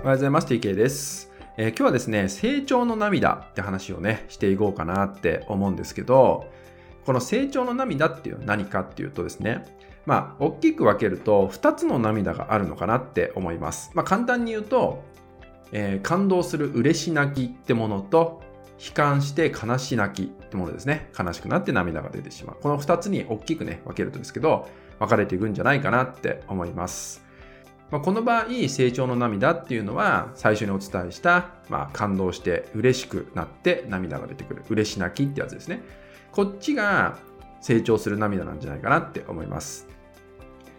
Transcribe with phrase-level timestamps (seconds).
[0.00, 0.46] おはようございます。
[0.46, 6.50] TK です、えー、今日はですね、成長の涙って話をね、していこうかなって思うんですけど、
[7.04, 9.66] この成長の涙っていうのは何かっていうとですね、
[10.06, 13.90] まあ、大きく分けると2つの涙があるのかなって思います。
[13.92, 15.04] まあ、簡単に言うと、
[15.70, 18.40] えー、感動する嬉し泣きってものと、
[18.78, 21.10] 悲観して悲し泣きってものですね。
[21.18, 22.56] 悲しくなって涙が出てしまう。
[22.62, 24.66] この2つに大きくね、分けるとですけど、
[24.98, 27.28] 分かれていくんじゃないかなって思います。
[27.90, 34.62] まあ、この場合、成長の涙っていうのは、最初にお伝えした、まあ、感動して嬉しくなって涙が出てくる。
[34.68, 35.82] 嬉し泣きってやつですね。
[36.30, 37.18] こっちが
[37.60, 39.88] 成長する涙なんじゃないかなって思います。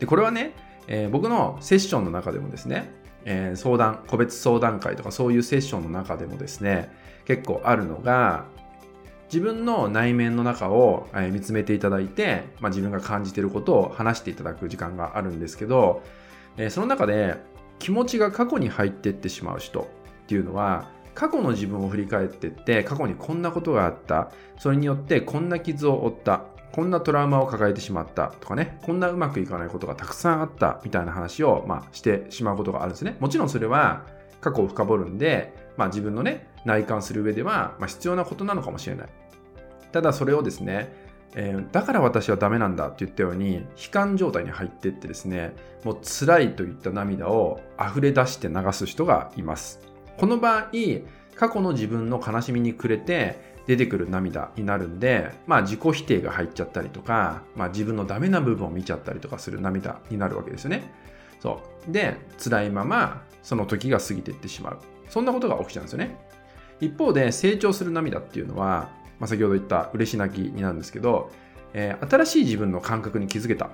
[0.00, 0.52] で、これはね、
[0.88, 2.92] えー、僕のセッションの中でもですね、
[3.24, 6.90] えー、相談、個別相談会とかそういうセッションの中でもですね、
[7.24, 8.46] 結構あるのが、
[9.28, 16.02] 自分の内面の中を見つめていただいて、まあ、自分が感じていることを話していただく時間があるんですけど、
[16.56, 17.36] えその中で
[17.78, 19.84] 気持ちが過去に入っていってしまう人っ
[20.26, 24.30] ていうのは過去の自分を振り返ってって過去にこんなことがあった。
[24.58, 26.44] それによってこんな傷を負った。
[26.72, 28.34] こんなトラウマを抱えてしまった。
[28.38, 28.78] とかね。
[28.84, 30.78] こんなうまくいかないことがたくさんあった。
[30.84, 33.16] みたいな話を、まあ、してしまうことがあるんですね。
[33.18, 34.04] もちろんそれは
[34.42, 39.08] 過去を深掘るんで、まあ、自分のね内観する上では、まあ、必要なことなのかもしれない。
[39.92, 40.92] ただそれをですね
[41.34, 49.80] えー、だから私はダメなんだって言ったように悲観状態に入ってってですねもう辛いといった涙を溢れ出して流す人がいます
[50.16, 50.70] この場合
[51.34, 60.90] 過去の自分の悲しみに暮れて出てくる涙になるんで、まあ自己否定が入っちゃったりとか、まあ自分のダメな部分を見ちゃったりとかする涙になるわけですよね。
[61.40, 61.92] そう。
[61.92, 64.78] で、辛いままその時が過ぎていってしまう。
[65.08, 66.16] そんなことが起きちゃうんですよね。
[66.80, 71.30] 一方で成長する涙っていうのは、まあ、先ほど言った嬉し泣きになるんですけど、
[71.72, 73.70] えー、新しい自分の感覚に気づけた。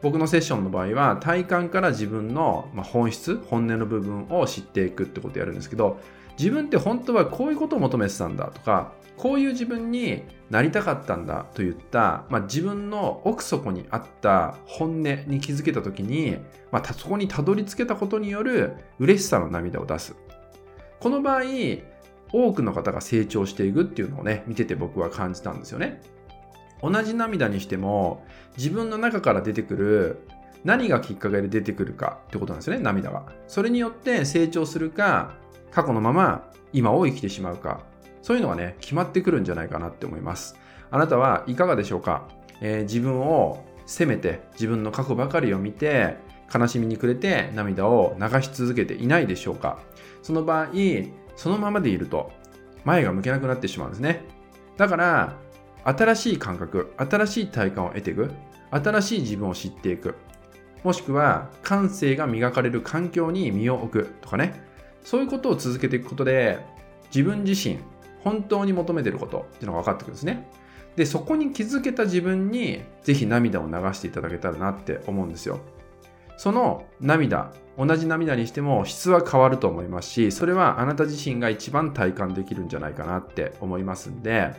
[0.00, 5.98] 僕のセッションの場合は体感から自分の本質、本音の部分を知っていくってことをやるんですけど、
[6.38, 16.38] 自分って本当はこういうことを求めてたんだとか、こういう自分になりたかったんだといった、まあ、自分の奥底にあった本音に気づけた時に、
[16.70, 20.14] まあ、そこにたどり着けたことによる嬉しさの涙を出す。
[21.00, 21.42] この場合、
[22.32, 26.00] 多くの方が成長していくっていうのをね、見てて僕は感じたんですよね。
[26.82, 28.24] 同じ涙にしても、
[28.56, 30.18] 自分の中から出てくる
[30.64, 33.24] 何がきっかけで出てくるかってことなんですよね、涙が。
[33.46, 35.34] それによって成長するか、
[35.70, 37.80] 過去のまま今を生きてしまうか、
[38.22, 40.56] そういうのがね、決まってくるんじゃないかなって思います。
[40.90, 42.28] あなたはいかがでしょうか、
[42.60, 46.16] えー、自分を責めて、自分の過去ばかりを見て、
[46.52, 49.78] 悲しみに暮れて涙を流し続けていないでしょうか？
[50.22, 50.66] その場合、
[51.38, 52.32] そのままでいると
[52.84, 54.24] 前が向けなくなってしまうんですね。
[54.76, 55.36] だから、
[55.84, 58.32] 新しい感覚、新しい体感を得ていく、
[58.70, 60.16] 新しい自分を知っていく、
[60.82, 64.62] もしくは感性が磨かれる環境に身を置くとかね、
[65.04, 66.58] そういうことを続けていくことで、
[67.14, 67.78] 自分自身、
[68.24, 70.50] 本当に求めてることっていうのが分かってくるんですね。
[70.96, 75.60] で、そこに気づけた自分に、ぜひ涙を流していただけたらなって思うんですよ。
[76.36, 84.52] その涙、同じ涙にしても質は変わると思いますし、それはあなた自身が一番体感できるんじゃないかなって思いますんで、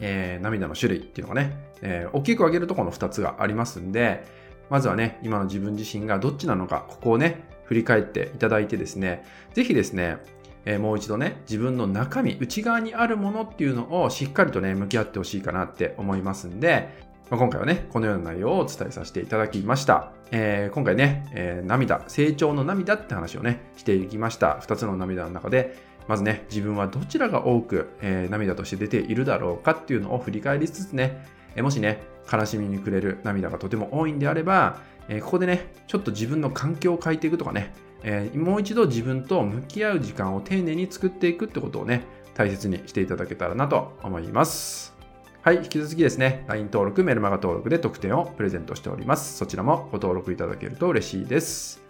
[0.00, 4.24] えー、涙の種類っていうのがね、えー、大きく分けるとこの2つがありますんで、
[4.68, 9.24] まずはね、今の自分自身がどっちなのか、ここをね、振り返っていただいてですね、
[9.54, 10.18] ぜひですね、
[10.64, 20.12] えー、もう一度ね、自分の中身、内側にあるものっていうのをしっかりとね、向き合ってほしいかなって思いますんで、まあ、今回はね、このような内容をお伝えさせていただきました。
[20.32, 24.58] えー、今回ね、えー、涙、成長の涙って話をね、していきました。
[24.62, 25.76] 2つの涙の中で、
[26.08, 31.24] まずね、自分はどちらが多く、えー、涙として出ているだろうかっていうのを振り返りつつね、
[31.54, 42.02] えもしね、悲しみに暮れる涙がとても多いんであれば、えここでね、ちょっと自分の環境を変えていくとかね、えもう一度自分と向き合う時間を丁寧に作っていくってことをね、
[42.34, 44.99] 大切にしていただけたらなと思います。
[45.42, 49.38] はい、引き続きですね、LINE 登録、メルマガ登録で特典をプレゼントしております。
[49.38, 51.82] そちらもご登録いただけると嬉しいです。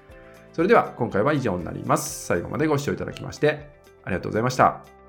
[0.53, 2.27] それでは今回は以上になります。
[2.27, 3.69] 最後までご視聴いただきまして
[4.04, 4.99] ありがとうございました。